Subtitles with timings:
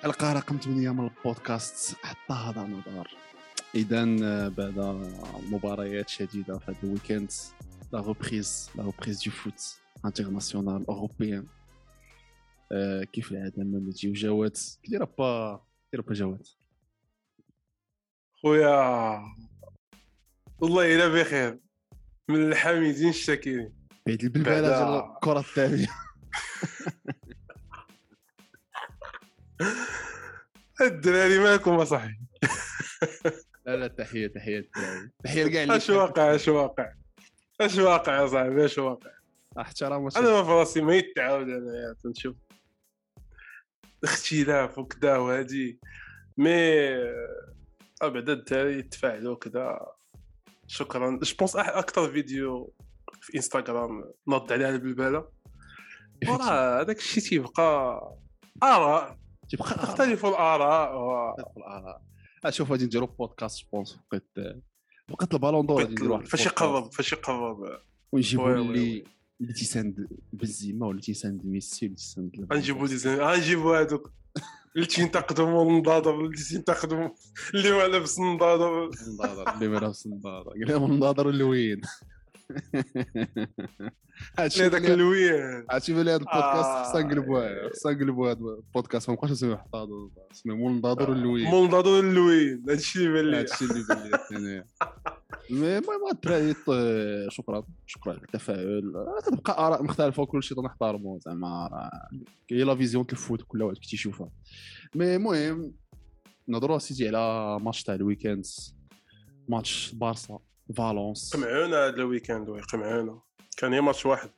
[0.00, 1.96] الحلقة رقم 8 من البودكاست.
[2.02, 3.08] حتى هذا نظر.
[3.74, 4.04] اذا
[4.48, 4.78] بعد
[5.50, 7.32] مباريات شديدة في هذا الويكند
[7.92, 11.46] لا ريبريز لا ريبريز دو فوت انترناسيونال اوروبيان
[12.72, 15.60] آه، كيف العادة لما تجيو جوات كدير با
[15.92, 16.48] كدير با جوات
[18.42, 19.20] خويا
[20.58, 21.60] والله إلا بخير.
[22.28, 23.72] من الحامدين الشاكرين.
[24.06, 25.88] بعيد البلبله ديال الكرة الثانية
[30.80, 32.20] الدراري مالكم اصاحبي
[33.66, 35.10] لا لا تحية تحية الدراري.
[35.24, 36.92] تحية لكاع اش واقع اش واقع؟
[37.60, 39.10] اش واقع يا صاحبي؟ اش واقع؟
[39.60, 42.36] احترام أنا ما في راسي ما يتعاود انايا تنشوف
[44.04, 45.78] اختلاف وكذا وهادي.
[46.36, 46.88] mais
[48.02, 49.86] بعدا الدراري يتفاعلوا كذا.
[50.66, 51.18] شكرا.
[51.22, 52.72] je pense أكثر فيديو
[53.20, 55.28] في انستغرام نض عليها البلبلة.
[56.28, 58.00] وراه هذاك الشيء تيبقى
[58.62, 59.18] آراء.
[59.50, 60.96] تيبقى تختلف الآراء.
[60.96, 62.02] و- الآراء.
[62.44, 64.24] أشوف غادي نديرو بودكاست بونس وقت
[65.10, 66.46] وقت ال Ballon d'Or غادي فاش.
[66.46, 67.58] يقرب فاش يقرب.
[68.12, 69.04] ونجيبو اللي.
[69.40, 73.20] اللي تيساند بنزيما ولا تيساند ميسي ولا تيساند غنجيبو دي زين.
[73.20, 74.12] غنجيبو هذوك
[74.76, 77.08] اللي تينتقدوا النضاضر اللي تينتقدوا
[77.54, 81.80] اللي ما لابس النضاضر النظاظر اللي ما لابس النظاظر قال لهم النظاظر اللوين
[84.38, 86.82] هادشي اللي اللوين هادشي اللي هذا البودكاست آه.
[86.84, 89.10] خصنا نقلبوه خصنا نقلبوه هذا البودكاست.
[89.10, 89.88] ما بقاش نسميو حتى هذا
[90.32, 93.36] اسمه مول النظاظر اللوين منضاضر اللوين هادشي اللي بان لي.
[93.38, 94.64] هادشي اللي بان لي.
[95.50, 97.62] المهم الدراري ط- شكرا.
[97.86, 98.92] شكرا على التفاعل.
[98.96, 101.68] آه، تبقى آراء مختلفة وكل شيء نحترمه زعما.
[101.72, 101.90] راه
[102.50, 104.30] هي la vision ديال ال foot كل واحد كيشوفها
[104.94, 105.72] mais المهم
[106.48, 108.44] نهضروا سيدي على ماتش تاع ال week-end
[109.48, 110.38] ماتش بارسا.
[110.76, 113.20] فالونس قمعونا هذا ال week-end oui قمعونا
[113.56, 114.30] كان هي ماتش واحد.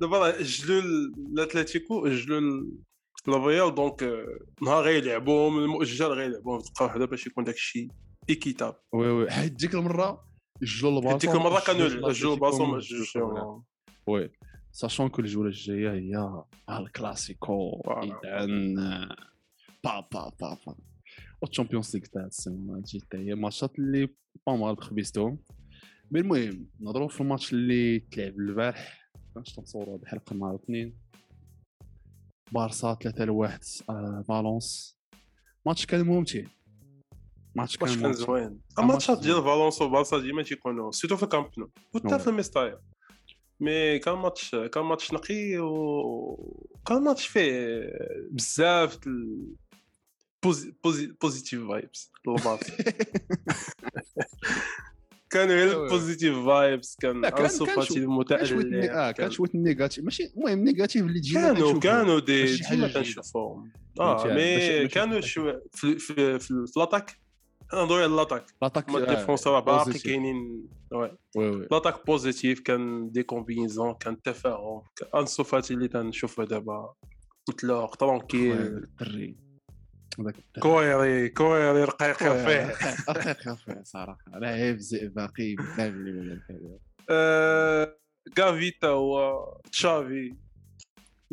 [0.00, 2.72] دابا راه اجلوا ال- الاتليتيكو اجلوا ال-
[3.28, 4.26] الريال donc آه،
[4.62, 7.88] نهار غيلعبوهم المؤجل غيلعبوهم في دقه واحدة باش يكون داك الشيء
[8.30, 8.76] équitable.
[8.92, 9.30] oui oui.
[9.30, 10.24] حيت ديك المرة
[10.62, 13.62] جلوا البارسا ديك المرة كانوا جلوا اجلوا البارسا وما الأتليتيكو اجلوش وجلوا
[14.06, 14.30] oui.
[14.72, 16.42] sachant que الجوله الجايه هي
[16.78, 17.82] الكلاسيكو.
[18.02, 18.46] اذا
[19.84, 20.74] با با با با
[21.42, 24.08] وال Champions League تاع السنة هادشي حتى هي ماتشات اللي
[24.46, 25.38] با مال خبيزتهم mais
[26.16, 29.10] المهم نهضروا في الماتش اللي تلعب البارح.
[29.36, 30.96] باش تنصوروا هاد الحلقة نهار الاثنين؟
[32.52, 33.60] بارسا 3 لواحد
[33.90, 34.98] آه فالونس.
[35.66, 36.42] ماتش كان ممتع.
[37.54, 38.60] ماتش كان كان زوين.
[38.78, 41.70] الماتشات ماتش ديال فالونس وبارسا ديما تيكونوا سيتو في الكامب نو.
[41.94, 42.18] وحتى.
[42.18, 42.80] في الميستايا
[43.60, 47.80] mais كان ماتش كان ماتش نقي و كان ماتش فيه
[48.30, 48.98] بزاف
[51.22, 52.72] positive vibes للبارسا
[55.34, 55.84] كانوا غير.
[55.84, 61.02] ال positive vibes كان انسو فاتي المتألق آه كان شوية ال négatif ماشي المهم négatif
[61.02, 61.80] اللي تجينا كانوا.
[61.80, 62.88] كانوا دي ديما.
[62.88, 67.18] كنشوفهم؟ آه mais كانوا شوية في في في l'attaque
[67.74, 69.98] نهضروا على l'attaque l'attaque هما آه، ال défense راه باقي.
[69.98, 70.68] كاينين
[71.70, 74.82] l'attaque positif كان des combinaisons كان تفاهم
[75.14, 76.94] انسو فاتي اللي تنشوفه دابا
[77.48, 78.86] مطلق tranquille.
[80.60, 82.66] كويري كويري رقيق فيه
[83.16, 84.38] رقيق فيه صراحة.
[84.38, 86.78] لاعب زئبقي بزاف اللي.
[87.10, 87.96] آه،
[88.36, 90.34] كافي تا هو تشافي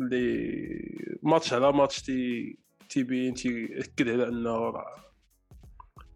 [0.00, 2.56] اللي ماتش على ماتش تي
[2.88, 4.94] تيبين تيأكد على أنه راه.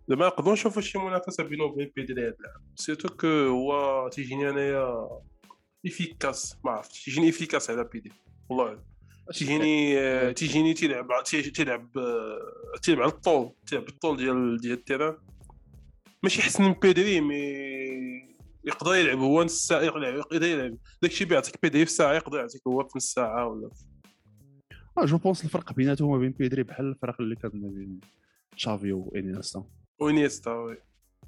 [0.08, 5.08] دابا نقدروا نشوفوا شي منافسة بينه وبين بيدري هاد العام surtout que هو تيجيني أنايا
[5.86, 8.12] efficace ما عرفتش تيجيني efficace على بيدري
[8.48, 8.95] والله.
[9.34, 11.08] تيجيني آه، تيجيني تيلعب
[11.54, 15.16] تيلعب آه، تيلعب على الطول تيلعب الطول ديال ديال ال terrain.
[16.22, 17.36] ماشي احسن من بيدري mais
[18.64, 20.76] يقدر يلعب هو نص ساعه يقدر يقدر يلعب.
[21.02, 23.70] داكشي بيعطيك بيدري في ساعه يقدر يعطيك هو في نص ساعه ولا.
[24.98, 28.00] آه، je pense الفرق بيناتهم وبين بيدري بحال الفرق اللي كان ما بين
[28.56, 29.64] تشافي وإنيستا
[30.00, 30.76] وينيستا oui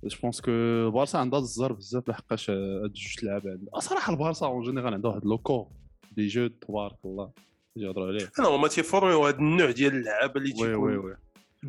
[0.05, 0.51] جو بونس كو
[0.91, 5.11] بارسا عندها الزر بزاف لحقاش آه، هاد جوج لعاب عندها صراحة البارسا اون جينيرال عندها
[5.11, 5.69] واحد لوكو
[6.13, 7.33] دي جو تبارك الله
[7.81, 8.31] يهضروا عليه.
[8.39, 11.17] أنا هما تيفورميو هذا النوع ديال اللعابه اللي وي وي تيكون وي.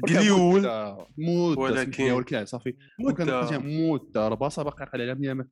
[0.04, 1.08] قليول مدة
[1.62, 2.74] ولكن- ولكن ولكن صافي.
[3.00, 3.60] مدة.
[3.60, 4.30] مدة.
[4.30, 5.50] بارسا باقي على ميام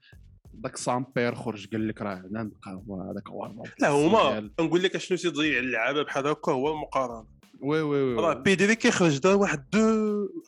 [0.54, 4.96] داك سامبير خرج قال لك راه عندنا نبقى هو هذاك هو لا هما نقول لك
[4.96, 7.28] اشنو تيضيع اللعابه بحال هكا هو المقارنة.
[7.62, 9.80] وي وي وي راه بيدري كيخرج دا واحد دو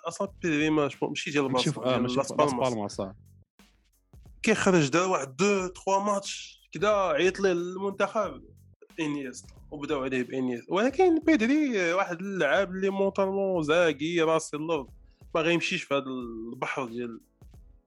[0.07, 3.01] أصلا بيدري ما ماشي ديال ماشي البارسا آه، ديال ماشي في لاس بالماس
[4.44, 6.59] كيخرج دا واحد deux trois matchs.
[6.71, 8.41] كدا عيط ليه المنتخب.
[9.00, 9.56] إنيستا.
[9.71, 14.89] وبداو عليه بانيستا ولكن بيدري واحد اللعاب اللي mentalement زاكي راسي الأرض.
[15.36, 16.06] ما غيمشيش في هذا
[16.54, 17.19] البحر ديال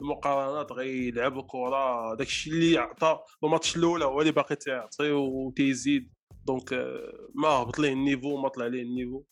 [0.01, 2.15] المقارنات غيلعب الكرة.
[2.15, 6.13] داكشي اللي عطى الماتش الأولى هو اللي باقي تيعطي وتيزيد.
[6.47, 9.23] donc آه، ما هبط ليه ال niveau ما طلع ليه ال niveau.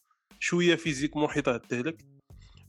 [0.40, 2.04] شوية فيزيك محيط يعطيه لك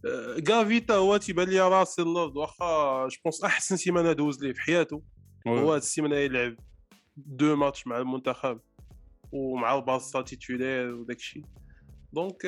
[0.05, 4.53] آه، كافي تا هو تيبان لي راسي اللورد واخا جو بونس أحسن سيمانة دوز ليه
[4.53, 5.01] في حياته.
[5.47, 6.55] هو هاد السيمانة يلعب
[7.17, 8.59] دو ماتش مع المنتخب.
[9.31, 11.43] ومع البارسا تيتولير وداك الشيء.
[12.13, 12.45] دونك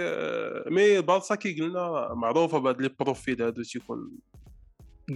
[0.67, 4.17] مي البارسا كي قلنا معروفة بهاد لي بروفيل هادو تيكون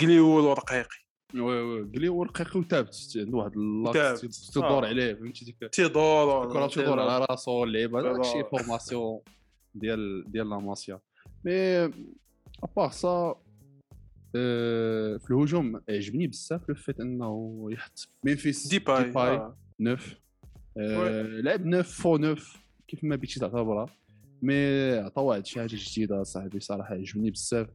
[0.02, 1.08] قليول ورقيقي.
[1.36, 3.52] وي وي قلي ورقيقي وثابت عنده واحد
[4.54, 4.88] تدور آه.
[4.88, 9.22] عليه فهمتي ديك؟ تيدور الكره تدور على راسو اللعيبة الشيء formation
[9.76, 11.00] ديال ديال لا ماسيا
[11.46, 11.92] mais
[12.64, 13.36] à part ça
[14.36, 19.58] آه، في الهجوم عجبني بزاف le fait انه يحط ميمفيس ديباي ديباي آه.
[19.80, 20.18] neuf آه،
[21.42, 22.58] لعب neuf faux neuf
[22.88, 23.86] كيف ما بغيتي تعتبرها.
[24.42, 27.68] mais عطا واحد شي حاجة جديده صاحبي صراحة عجبني بزاف.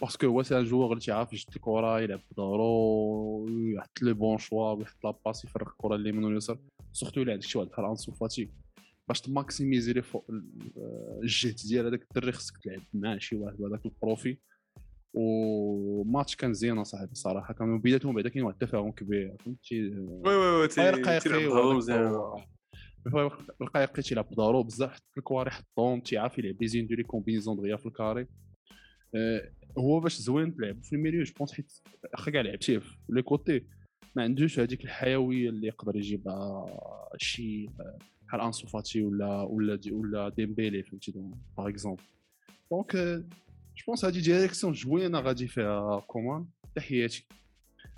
[0.00, 4.38] parce que هو c'est un joueur اللي تيعرف يشد الكره يلعب بضهرو يحط les bons
[4.38, 6.58] choix ويحط la passe يفرق الكره اليمين واليسار
[6.92, 8.50] surtout الا عندك شي واحد بحال انسو فاتي
[9.08, 10.02] باش تماكسيميزي لي
[11.22, 14.38] الجهد ديال هذاك الدري خصك تلعب مع شي واحد بهذاك ال profil.
[15.14, 17.54] وماتش كان زيان اصاحبي صراحة.
[17.54, 20.94] كانوا بدايتهم بعدا كاين واحد التفاهم كبير فهمتي oui oui oui تيلعب
[21.76, 22.20] مزيان
[23.62, 27.86] رقيقي تيلعب بضهرو بزاف حتى الكواري حطهم تيعرف يلعب لي زين les combinaisons دغيا في
[27.86, 28.26] ال carré.
[29.14, 31.72] آه، هو باش زوين تلعب في ال milieu je pense حيت
[32.12, 33.66] واخا كاع لعب شي في لي كوتي
[34.16, 36.66] ما عندوش هذيك الحيوية اللي يقدر يجيبها
[37.16, 41.12] شي آه، بحال أنسو فاتي ولا ولا دي ولا ديمبيلي فهمتي؟
[41.58, 42.02] باغ اكزومبل
[42.70, 43.24] دونك
[43.80, 46.46] جو بونس هذه ديريكسيون زوينه غادي فيها كومان
[46.76, 47.26] تحياتي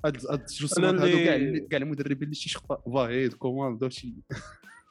[0.04, 4.14] هاد هاد جوج أنا سنوات هادو كاع كاع المدربين اللي تيشخطا فاهيد كومان داو شي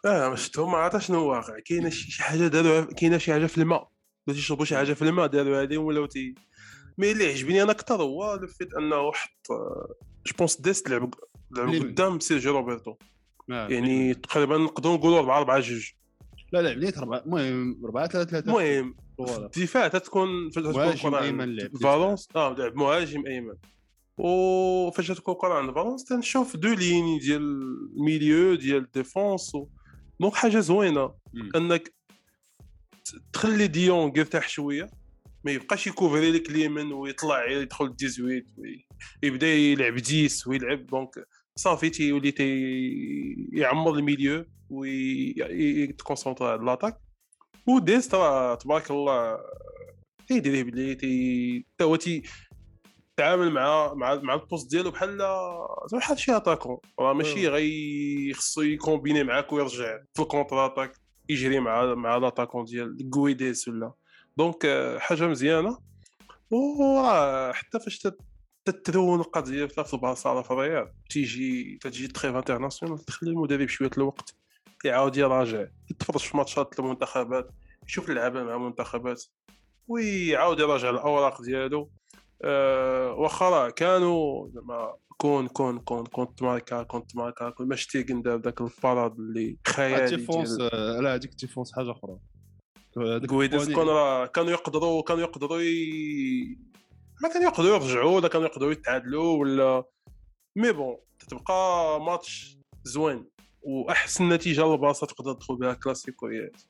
[0.05, 3.45] آه ما شفتهم ما عرفت شنو واقع كاينة شي شي حاجة داروا كاينة شي حاجة
[3.45, 3.89] في الماء
[4.27, 6.35] باش يشربوا شي حاجة في الماء داروا عليهم ولاو تي
[6.97, 9.47] مي اللي عجبني أنا أكثر هو لو فيت انه حط
[10.27, 11.13] جو بونس ديست لعب
[11.51, 11.69] لعب.
[11.69, 12.95] قدام سيرجيو روبرتو
[13.49, 15.91] يعني تقريبا نقدروا نقولوا 4 4 جوج
[16.53, 21.13] لا لا بديت اربعه المهم اربعه ثلاثة ثلاثة المهم في فوالا الدفاع تتكون فاش تكون
[21.13, 23.55] لعب فالونس آه لعب مهاجم أيمن.
[24.17, 27.41] وفاش تكون الكره عند فالونس تنشوف دو ليني ديال
[27.97, 29.55] الميليو ديال الديفونس.
[29.55, 29.67] و...
[30.19, 31.49] donc حاجة زوينة مم.
[31.55, 31.93] إنك
[33.33, 34.89] تخلي ديونغ يرتاح شوية
[35.43, 38.43] ما يبقاش يكوفري لك اليمين ويطلع يدخل 18
[39.23, 40.87] ويبدأ يلعب 10 ويلعب.
[40.87, 42.61] donc صافي تيولي تي
[43.53, 46.97] يعمر ال milieu ويتكونسونطر على l'attaque
[47.67, 49.37] وديست راه تبارك الله
[50.27, 52.23] تيديريه بلي تي تا هو تي
[53.17, 57.47] تعامل مع مع مع ال poste ديالو بحال زعما بحال شي attaquant راه ماشي.
[57.47, 60.91] غي خصو يكومبيني معاك ويرجع في ال contre-attaque
[61.29, 63.93] يجري مع مع لاتاكون ديال كويديس ولا.
[64.37, 64.67] دونك
[64.99, 65.77] حاجة مزيانة.
[66.51, 68.21] وراه حتى فاش تت-
[68.65, 74.35] تترون القضية في البلاصة في الريال تيجي تجي تخيف انترناسيونال تخلي المدرب شوية الوقت.
[74.85, 77.49] يعاود يراجع يتفرج في ماتشات المنتخبات
[77.87, 79.23] يشوف اللعابه مع المنتخبات
[79.87, 81.91] ويعاود يراجع الأوراق ديالو.
[82.43, 88.21] أه واخا راه كانوا زعما كون كون كون كونت ماركا كونت ماركا كل ما شتيغن
[88.21, 90.05] دار ذاك الباراد اللي خيالي
[90.61, 92.17] آه، لا هذيك ال défense حاجة أخرى.
[92.87, 96.57] الثواني- كون راه كانوا يقدروا كانوا يقدروا ي...
[97.23, 99.83] ما كانوا يقدروا يرجعوا ولا كانوا يقدروا يتعادلوا ولا
[100.57, 103.29] mais bon تتبقى ماتش زوين.
[103.61, 106.61] وأحسن نتيجة للبارصا تقدر تدخل بها كلاسيكويات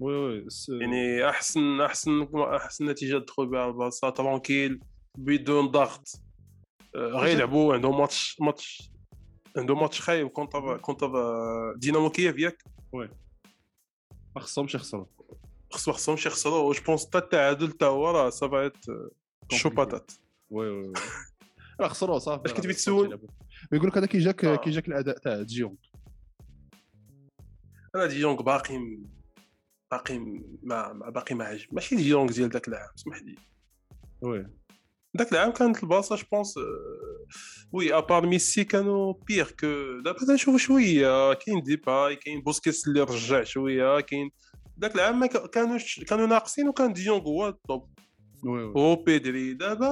[0.00, 4.80] وي وي يعني احسن احسن أحسن نتيجة تدخل بها البارصا tranquille
[5.18, 6.08] بدون ضغط
[6.96, 8.90] آه، غيلعبوا عندهم match match
[9.56, 10.28] عندهم ماتش خايب.
[10.28, 11.12] contre contre
[11.76, 12.64] دينامو كييف ياك؟
[14.36, 15.06] ما خصهمش يخسروا.
[15.70, 16.74] خصو خصهمش يخسروا.
[16.74, 18.70] je pense حتى التعادل حتى هو راه ça va
[19.52, 20.12] شو باتات
[20.50, 20.92] oui oui oui.
[21.80, 22.46] راه خسروا صافي.
[22.46, 23.28] اش ما بتسول؟
[23.72, 24.56] يقول لك هذا كي جاك آه.
[24.56, 25.74] كي جاك الأداء تاع ديونغ
[27.94, 29.10] أنا ديونغ باقي م-
[29.90, 30.18] باقي
[30.62, 33.34] ما ما- باقي ما عجب ماشي ديونغ ديال ذاك العام اسمح لي.
[34.22, 34.46] oui.
[35.18, 36.54] ذاك العام كانت البارصا je pense
[37.72, 43.02] oui à part ميسي كانوا parce que دابا تنشوف شوية كاين ديباي كاين بوسكيتس اللي
[43.02, 44.30] رجع شوية كاين
[44.80, 47.90] ذاك العام ما كا- كانوش كانوا ناقصين وكان ديونغ هو ال top
[48.44, 48.72] oui oui.
[48.76, 49.54] هو بيدري.
[49.54, 49.88] دابا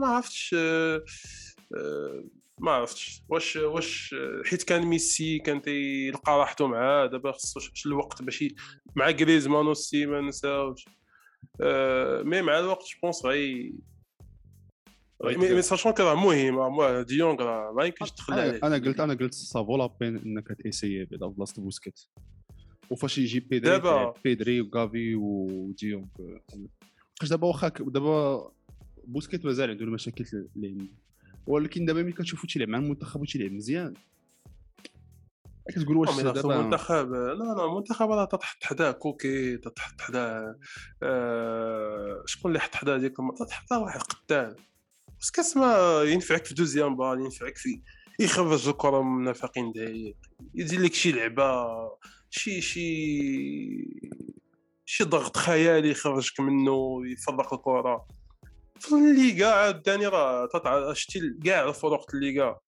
[0.00, 1.04] ما عرفتش آه،
[1.76, 2.24] آه،
[2.62, 3.22] ما عرفتش.
[3.28, 4.14] واش واش
[4.44, 8.44] حيت كان ميسي كان تيلقى راحته معاه دابا خصو الوقت باش
[8.96, 10.84] مع غريزمان وسي ما نساوش.
[11.60, 13.74] آه، مي مع الوقت جو بونس غي
[15.24, 18.60] مي ساشون كو راه مهم راه ديونغ راه ما يمكنش تدخل عليه.
[18.64, 22.00] أنا قلت أنا قلت سافو لا بين إنك تيسيي بعدا في بلاصة بوسكيت.
[22.90, 26.06] وفاش يجي بيدري دابا- بيدري وكافي وديونغ
[27.20, 28.50] واش دابا واخا دابا
[29.04, 30.24] بوسكيت مازال عنده المشاكل
[30.56, 30.86] اللي عنده
[31.46, 33.94] ولكن دابا ملي كتشوفو تيلعب مع المنتخب وتيلعب مزيان.
[35.68, 40.58] كتقول واش دابا المنتخب لا لا المنتخب راه تحت حداه كوكي تحت حداه
[41.02, 44.56] آه، شكون اللي حط حداه ديك تحت حداه واحد قتال.
[45.20, 47.82] بس كاسما ينفعك في دوزيام بال ينفعك في
[48.20, 50.16] يخرج الكرة من نفقين دقائق
[50.54, 51.66] يدير لك شي لعبة
[52.30, 52.88] شي شي
[54.84, 58.06] شي ضغط خيالي يخرجك منه يفرق الكرة.
[58.82, 62.58] في الليغا عاوتاني راه تتع- شتي كاع الفرق الليغا.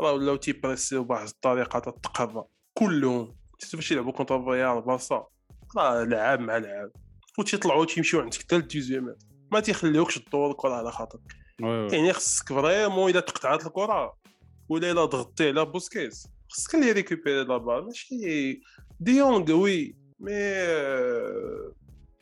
[0.00, 3.36] راه ولاو تيبريسيو بواحد الطريقة تتقرا كلهم.
[3.58, 5.26] شفتي باش يلعبوا كونتر الريال بارسا
[5.76, 6.92] راه لعاب مع لعاب.
[7.38, 11.20] وتيطلعوا تيمشيو عندك حتى للديزيامات ما تيخليوكش تطور الكرة على خاطرك.
[11.92, 14.16] يعني خصك فريمون إلا تقطعات الكرة
[14.68, 16.26] ولا إلا ضغطتي على بوسكيز.
[16.50, 17.84] خصك اللي ريكوبيري لا بال.
[17.84, 18.60] ماشي.
[19.00, 19.96] ديونغ وي.
[20.20, 21.72] مي آه،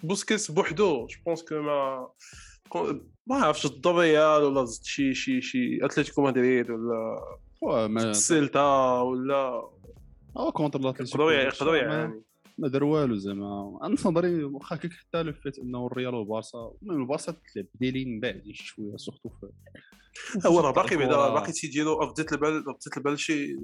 [0.03, 1.07] بوسكيز بوحدو.
[1.07, 2.09] جو بونس كو ما
[3.31, 9.71] ما عرفتش ضد الريال ولا شي شي شي أتلتيكو مدريد ولا ما سيلتا ولا
[10.37, 12.21] هو كونتر الاتليتيكو يقدروا يقدروا
[12.59, 13.79] ما- دار والو زعما.
[13.83, 18.21] أنا في نظري واخا كيك حتى لو فيت إنه الريال والبارسا المهم البارسا تلعب بديلين
[18.21, 19.47] بعدين شي شوية سورتو في
[20.49, 21.29] هو راه باقي بعدا.
[21.29, 23.57] باقي تيديروا رديت البال رديت البال شي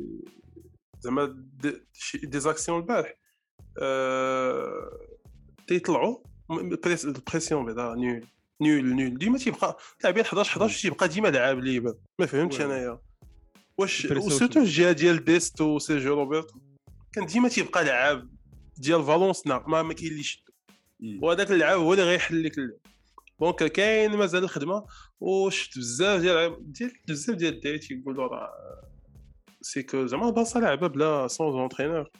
[1.01, 3.15] زعما دي- شي دي زاكسيون البارح.
[3.83, 4.91] آه،
[5.67, 6.19] تيطلعوا
[6.51, 8.27] البريسيون بعدا نيول
[8.63, 12.61] نيول نيول ديما تيبقى لاعبين 11 11 تيبقى ديما لعاب ليبر ما فهمتش.
[12.61, 13.01] أنايا.
[13.79, 16.59] واش وسيرتو شنو؟ الجهة ديال ديست وسيرجيو روبرتو؟
[17.13, 18.31] كان ديما تيبقى لعاب
[18.77, 20.41] ديال فالونس نا ما ما كاين اللي يشد
[21.01, 21.21] مم.
[21.23, 22.79] وهذاك اللعاب هو اللي غيحل لك اللعب.
[23.41, 24.87] دونك كاين مازال الخدمة
[25.21, 28.51] وشفت بزاف ديال ديال بزاف ديال الدراري تيقولوا راه
[29.61, 32.11] سي كو زعما البارسا لعبة بلا سون اونترينور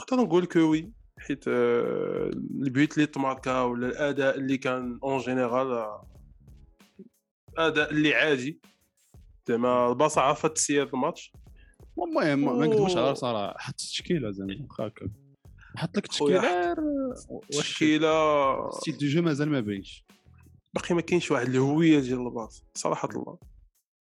[0.00, 0.92] نقدر نقول كو وي
[1.26, 2.30] حيت آه،
[2.62, 6.06] البيوت اللي تماركا ولا الأداء اللي كان اون جينيرال آه،
[7.58, 8.60] أداء اللي عادي.
[9.48, 11.32] زعما البارسا عرفت تسير الماتش.
[11.98, 15.08] المهم ما- نكذبوش على راه حط التشكيلة زعما واخا هكا.
[15.76, 16.72] حط لك التشكيلة
[17.44, 18.70] التشكيلة.
[18.70, 20.04] style de jeu مازال ما باينش.
[20.74, 23.38] باقي ما كاينش واحد الهوية ديال البارصا صراحة الله.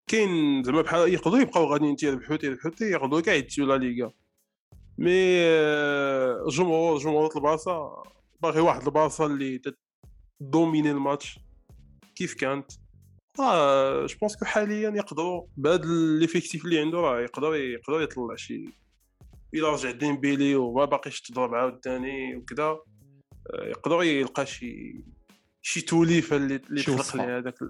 [0.07, 4.11] كاين زعما بحال يقدروا يبقاو غاديين تيربحوا تيربحوا تياخذوا كاع يديو لا ليغا.
[4.97, 8.03] mais آه، جمهور البارسا.
[8.41, 9.61] باغي واحد البارسا اللي
[10.39, 11.39] domine ال match.
[12.15, 12.71] كيف كانت؟
[13.39, 15.85] آه je pense que حاليا يقدروا بهذا
[16.19, 18.65] l'effectif اللي عنده راه يقدر يقدر يطلع شي.
[19.53, 22.79] إلا رجع ديمبيلي وما باقيش تضرب عاوتاني وكذا آه،
[23.53, 25.03] يقدر يلقى شي
[25.67, 27.25] شي توليفة اللي اللي تخلق.
[27.25, 27.61] ليه هذاك.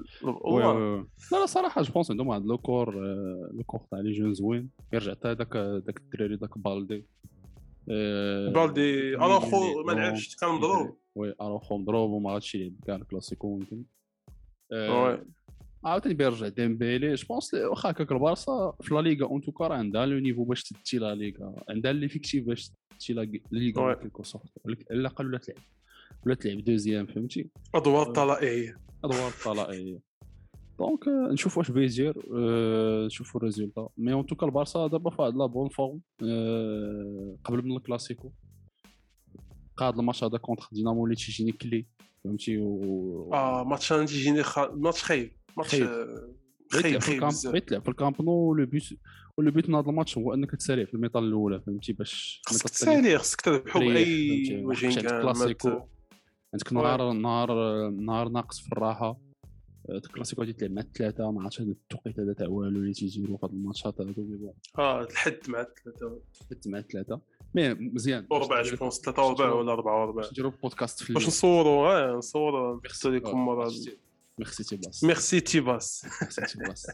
[1.31, 4.33] لا لا صراحة je pense عندهم واحد le cœur آه، le cœur تاع les jeunes
[4.33, 4.69] زوين.
[4.93, 7.05] يرجع حتى هذاك داك الدراري داك بالدي.
[7.89, 10.97] آه، بالدي أراخو ما لعبش كان مضروب.
[11.15, 13.83] oui أراخو مضروب وما غاديش يلعب كاع الكلاسيكو يمكن
[14.71, 15.25] آه،.
[15.85, 17.13] عاوتاني بيرجع ديمبيلي.
[17.13, 20.43] je pense واخا هكاك البارسا في لا ليغا en tout cas راه عندها le niveau
[20.43, 21.63] باش تدي لا ليغا.
[21.69, 23.95] عندها l'effectif باش تدي لا ليغا oui.
[23.95, 25.57] quelque sorte على الأقل ولا تلعب.
[26.25, 29.99] ولا تلعب deuxième فهمتي؟ أدوار طلائعيه أدوار الطلائعيه
[30.79, 33.89] donc نشوف واش بيجير آه، نشوفوا ال résultat.
[33.97, 38.31] mais en tout cas البارسا دابا في واحد la bonne فورم آه، قبل من الكلاسيكو.
[39.77, 41.85] قاد الماتش هذا كونتر دينامو اللي تيجيني كلي
[42.23, 44.59] فهمتي؟ و آه ماتش أنا تيجيني خ...
[44.59, 46.99] ماتش خايب ماتش خايب.
[46.99, 47.55] خايب بزاف.
[47.55, 48.83] تلعب في الكامب نو لو بيت
[49.37, 53.17] ولو بيت من هذا الماتش هو أنك تسارع في الميطال الأولى فهمتي؟ باش خصك تسالي
[53.17, 55.69] خصك تربحوا بأي فهمتي؟ وجه عندك كان كلاسيكو
[56.55, 56.73] عندك.
[56.73, 59.17] نهار نهار نهار ناقص في الراحة.
[59.89, 63.25] آه، الكلاسيكو غادي تلعب مع الثلاثه ما عرفتش هذا التوقيت هذا تاع والو اللي تيجيو
[63.25, 66.19] في هاد الماتشات هادو آه الحد مع الثلاثه
[66.49, 67.19] فت مع الثلاثه
[67.55, 68.27] مي مزيان.
[68.29, 72.79] وربع جو بونس ثلاثة وربع ولا أربعة وربع نديرو بودكاست في باش نصوروا آه نصوروا.
[73.05, 73.47] لكم
[74.39, 76.05] ميرسي تي باس ميرسي تيباس.
[76.21, 76.87] ميرسي تي باس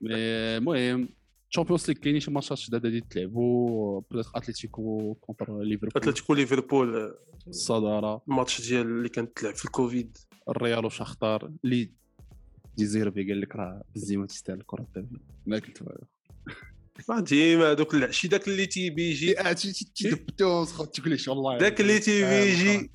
[0.00, 1.08] مي المهم
[1.50, 7.18] تشامبيونز ليغ كاينين شي ماتشات جداد غادي تلعبوا بلاتر اتليتيكو كونتر ليفربول اتلتيكو ليفربول آه،
[7.48, 10.18] الصداره الماتش ديال اللي كانت تلعب في الكوفيد.
[10.48, 11.90] الريال وشختار اللي
[12.76, 15.82] ديزيربي قال لك راه بنزيما تستاهل الكرة الذهبيه ما قلت
[17.08, 19.34] ما ديما دوك اللع- شي داك اللي تيبي يجي
[19.94, 21.58] تدبتو تقول لي والله.
[21.58, 22.90] داك اللي تيبي يجي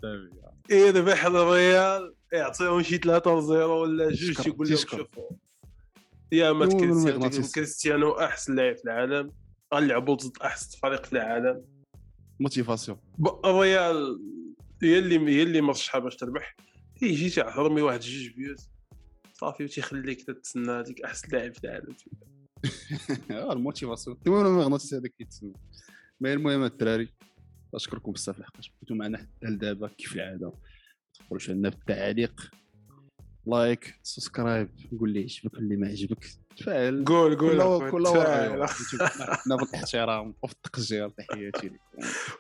[0.72, 4.78] يربح الريال يعطيهم شي 3 0 ولا جوج تيقول لهم.
[4.78, 5.04] شوفوا.
[6.34, 7.30] يا مات كريستيانو.
[7.56, 9.32] كريستيانو أحسن لاعب في العالم.
[9.74, 11.66] غنلعبوا ضد أحسن فريق في العالم.
[12.40, 12.98] motivation
[13.46, 14.20] الريال
[14.84, 16.56] هي اللي هي اللي مرشحه باش تربح.
[17.02, 18.70] يجي تيعرمي واحد جوج بيوت.
[19.34, 21.96] صافي وتيخليك تتسنى هذيك أحسن لاعب في العالم.
[23.52, 24.18] ال motivation.
[24.28, 25.54] المهم المغناطيس هذاك كيتسمى
[26.22, 27.14] mais المهم الدراري
[27.76, 30.48] أشكركم بزاف لحقاش كنتو معنا حتى لدابا كيف العادة.
[30.48, 30.54] ما
[31.14, 32.52] تبخلوش علينا في التعاليق
[33.46, 36.26] like subscribe قول لي عجبك اللي ما عجبك
[36.58, 37.04] تفاعل.
[37.08, 38.02] قول قول كل.
[38.08, 38.68] وراء
[39.58, 41.78] بالاحترام وفي التقجير تحياتي لكم.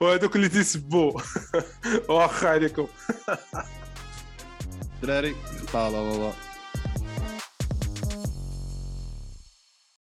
[0.01, 1.21] وهذوك اللي تيسبوا
[2.09, 2.87] واخا عليكم.
[5.03, 5.35] دراري
[5.73, 6.33] طال الله